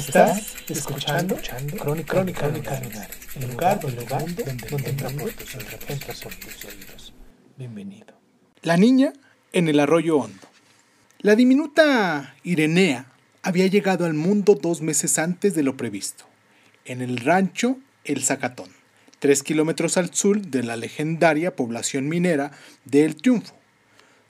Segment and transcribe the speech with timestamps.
[0.00, 1.36] Estás escuchando,
[1.78, 2.80] Crónica, Crónica, Crónica
[3.36, 7.14] el lugar, el lugar donde, donde entra por tus oídos, entra por tus oídos.
[7.58, 8.18] Bienvenido.
[8.62, 9.12] La niña
[9.52, 10.48] en el arroyo hondo.
[11.18, 16.24] La diminuta Irenea había llegado al mundo dos meses antes de lo previsto,
[16.86, 18.70] en el rancho El Zacatón,
[19.18, 22.52] tres kilómetros al sur de la legendaria población minera
[22.86, 23.54] de El Triunfo.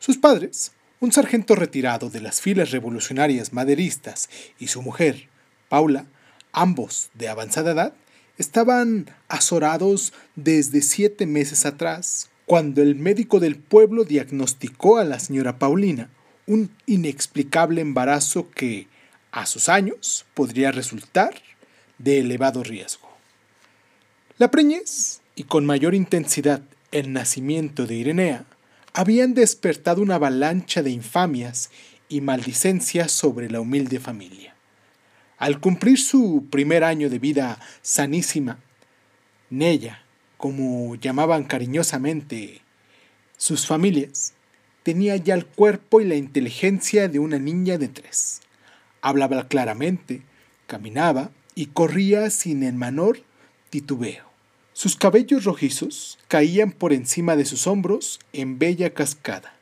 [0.01, 5.31] Sus padres, un sargento retirado de las filas revolucionarias maderistas y su mujer,
[5.71, 6.07] Paula,
[6.53, 7.95] ambos de avanzada edad,
[8.39, 15.61] estaban azorados desde siete meses atrás, cuando el médico del pueblo diagnosticó a la señora
[15.61, 16.11] Paulina
[16.49, 18.89] un inexplicable embarazo que,
[19.31, 21.35] a sus años, podría resultar
[21.99, 23.09] de elevado riesgo.
[24.39, 28.45] La preñez y con mayor intensidad el nacimiento de Irenea
[28.93, 31.71] habían despertado una avalancha de infamias
[32.09, 34.57] y maldicencias sobre la humilde familia.
[35.41, 38.59] Al cumplir su primer año de vida sanísima,
[39.49, 40.05] Nella,
[40.37, 42.61] como llamaban cariñosamente
[43.39, 44.35] sus familias,
[44.83, 48.43] tenía ya el cuerpo y la inteligencia de una niña de tres.
[49.01, 50.21] Hablaba claramente,
[50.67, 53.23] caminaba y corría sin el menor
[53.71, 54.27] titubeo.
[54.75, 59.55] Sus cabellos rojizos caían por encima de sus hombros en bella cascada.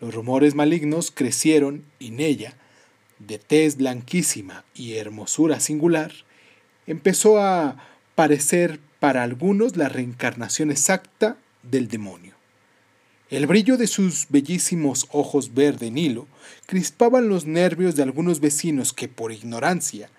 [0.00, 2.56] Los rumores malignos crecieron y Nella,
[3.26, 6.12] de tez blanquísima y hermosura singular,
[6.86, 7.76] empezó a
[8.14, 12.34] parecer para algunos la reencarnación exacta del demonio.
[13.30, 16.26] El brillo de sus bellísimos ojos verde Nilo
[16.66, 20.10] crispaban los nervios de algunos vecinos que por ignorancia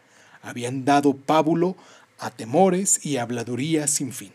[0.42, 1.76] habían dado pábulo
[2.18, 4.32] a temores y habladurías sin fin.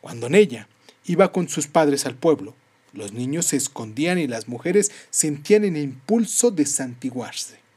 [0.00, 0.68] Cuando en ella
[1.06, 2.54] iba con sus padres al pueblo,
[2.92, 7.67] los niños se escondían y las mujeres sentían el impulso de santiguarse.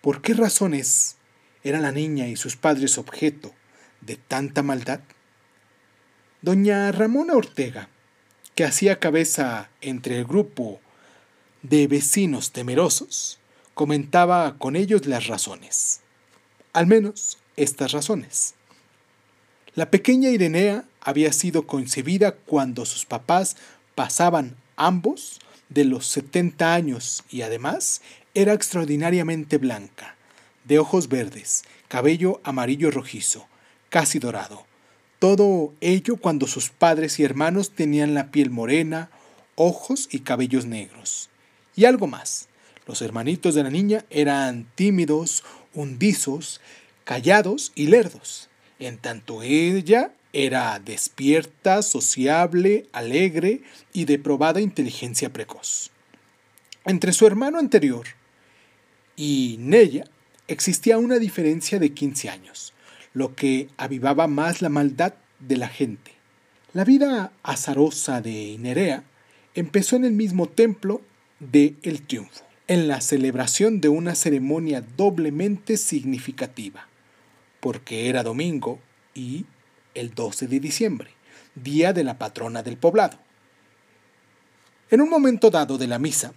[0.00, 1.16] ¿Por qué razones
[1.64, 3.52] era la niña y sus padres objeto
[4.00, 5.00] de tanta maldad?
[6.40, 7.88] Doña Ramona Ortega,
[8.54, 10.80] que hacía cabeza entre el grupo
[11.62, 13.40] de vecinos temerosos,
[13.74, 16.00] comentaba con ellos las razones.
[16.72, 18.54] Al menos estas razones.
[19.74, 23.56] La pequeña Irenea había sido concebida cuando sus papás
[23.96, 28.00] pasaban ambos de los 70 años y además
[28.38, 30.14] era extraordinariamente blanca,
[30.62, 33.48] de ojos verdes, cabello amarillo rojizo,
[33.88, 34.64] casi dorado.
[35.18, 39.10] Todo ello cuando sus padres y hermanos tenían la piel morena,
[39.56, 41.30] ojos y cabellos negros.
[41.74, 42.46] Y algo más.
[42.86, 45.42] Los hermanitos de la niña eran tímidos,
[45.74, 46.60] hundizos,
[47.02, 53.62] callados y lerdos, en tanto ella era despierta, sociable, alegre
[53.92, 55.90] y de probada inteligencia precoz.
[56.84, 58.06] Entre su hermano anterior
[59.18, 60.04] y Nella
[60.46, 62.72] existía una diferencia de 15 años,
[63.12, 66.12] lo que avivaba más la maldad de la gente.
[66.72, 69.02] La vida azarosa de Nerea
[69.56, 71.02] empezó en el mismo templo
[71.40, 76.86] de El Triunfo, en la celebración de una ceremonia doblemente significativa,
[77.58, 78.78] porque era domingo
[79.14, 79.46] y
[79.94, 81.10] el 12 de diciembre,
[81.56, 83.18] día de la patrona del poblado.
[84.90, 86.34] En un momento dado de la misa,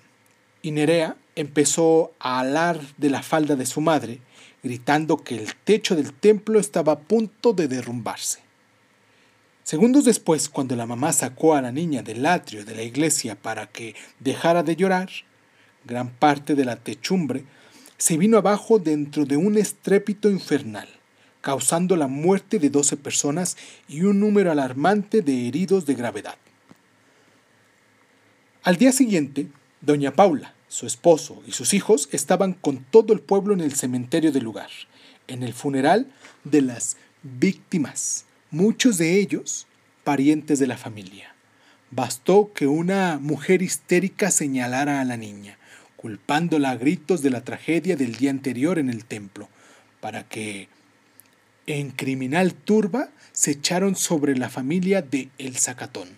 [0.61, 4.19] Inerea empezó a alar de la falda de su madre,
[4.63, 8.39] gritando que el techo del templo estaba a punto de derrumbarse.
[9.63, 13.67] Segundos después, cuando la mamá sacó a la niña del atrio de la iglesia para
[13.67, 15.09] que dejara de llorar,
[15.85, 17.45] gran parte de la techumbre
[17.97, 20.87] se vino abajo dentro de un estrépito infernal
[21.41, 23.57] causando la muerte de 12 personas
[23.87, 26.35] y un número alarmante de heridos de gravedad.
[28.63, 29.47] Al día siguiente,
[29.81, 34.31] doña Paula, su esposo y sus hijos estaban con todo el pueblo en el cementerio
[34.31, 34.69] del lugar,
[35.27, 36.11] en el funeral
[36.43, 39.67] de las víctimas, muchos de ellos
[40.03, 41.35] parientes de la familia.
[41.89, 45.57] Bastó que una mujer histérica señalara a la niña,
[45.97, 49.49] culpándola a gritos de la tragedia del día anterior en el templo,
[49.99, 50.69] para que
[51.67, 56.09] en criminal turba se echaron sobre la familia de El Zacatón,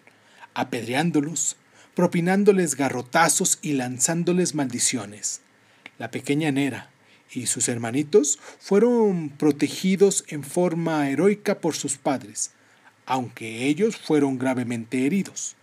[0.53, 1.57] apedreándolos,
[1.95, 5.41] propinándoles garrotazos y lanzándoles maldiciones.
[5.97, 6.89] La pequeña Nera
[7.31, 12.51] y sus hermanitos fueron protegidos en forma heroica por sus padres,
[13.05, 15.55] aunque ellos fueron gravemente heridos.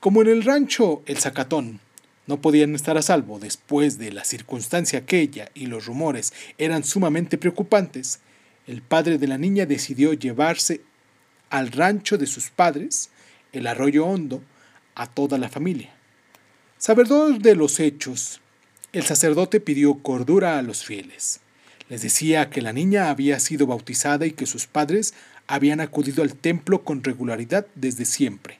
[0.00, 1.80] Como en el rancho El Zacatón
[2.26, 7.38] no podían estar a salvo después de la circunstancia aquella y los rumores eran sumamente
[7.38, 8.20] preocupantes,
[8.66, 10.80] el padre de la niña decidió llevarse
[11.50, 13.10] al rancho de sus padres,
[13.52, 14.42] el arroyo hondo,
[14.94, 15.94] a toda la familia.
[16.78, 18.40] Sabedor de los hechos,
[18.92, 21.40] el sacerdote pidió cordura a los fieles.
[21.88, 25.14] Les decía que la niña había sido bautizada y que sus padres
[25.46, 28.58] habían acudido al templo con regularidad desde siempre.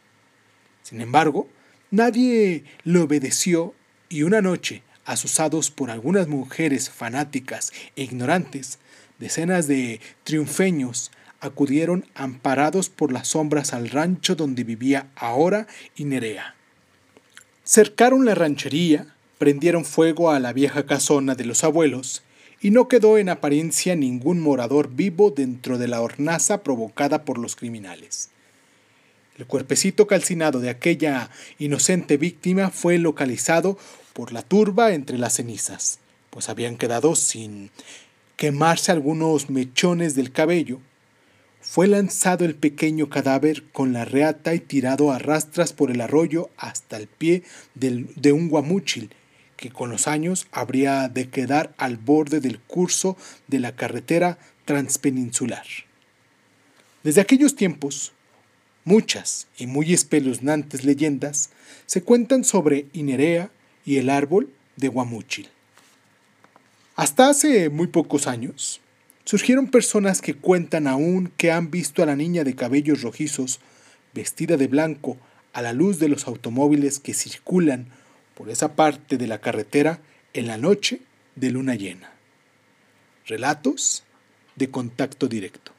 [0.83, 1.49] Sin embargo,
[1.91, 3.75] nadie le obedeció
[4.09, 8.79] y una noche, asusados por algunas mujeres fanáticas e ignorantes,
[9.19, 11.11] decenas de triunfeños
[11.45, 16.55] acudieron amparados por las sombras al rancho donde vivía ahora Inerea.
[17.65, 22.23] Cercaron la ranchería, prendieron fuego a la vieja casona de los abuelos,
[22.61, 27.57] y no quedó en apariencia ningún morador vivo dentro de la hornaza provocada por los
[27.57, 28.31] criminales.
[29.37, 33.77] El cuerpecito calcinado de aquella inocente víctima fue localizado
[34.13, 35.99] por la turba entre las cenizas,
[36.31, 37.71] pues habían quedado sin
[38.37, 40.81] quemarse algunos mechones del cabello.
[41.67, 46.51] Fue lanzado el pequeño cadáver con la reata y tirado a rastras por el arroyo
[46.59, 47.43] hasta el pie
[47.75, 49.11] de un guamúchil
[49.57, 53.17] que con los años habría de quedar al borde del curso
[53.49, 55.65] de la carretera transpeninsular.
[57.03, 58.13] Desde aquellos tiempos,
[58.85, 61.49] muchas y muy espeluznantes leyendas
[61.87, 63.51] se cuentan sobre Inerea
[63.87, 65.49] y el árbol de Guamúchil.
[66.95, 68.83] Hasta hace muy pocos años,
[69.25, 73.61] surgieron personas que cuentan aún que han visto a la niña de cabellos rojizos,
[74.13, 75.17] vestida de blanco,
[75.53, 77.87] a la luz de los automóviles que circulan
[78.35, 80.01] por esa parte de la carretera
[80.33, 81.01] en la noche
[81.37, 82.13] de luna llena.
[83.27, 84.05] Relatos
[84.57, 85.74] de contacto directo.